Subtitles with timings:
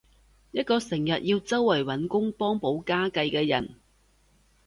[0.49, 3.75] 一個成日要周圍搵工幫補家計嘅人